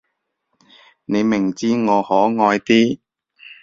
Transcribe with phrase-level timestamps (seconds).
[1.05, 2.99] 你明知我可愛啲